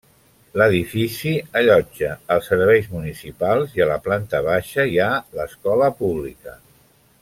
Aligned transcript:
L'edifici 0.59 1.33
allotja 1.61 2.09
els 2.37 2.49
serveis 2.53 2.89
municipals 2.95 3.77
i 3.79 3.85
a 3.85 3.89
la 3.93 4.01
planta 4.09 4.43
baixa 4.51 4.89
hi 4.95 5.01
ha 5.11 5.15
l'escola 5.41 5.95
pública. 6.05 6.61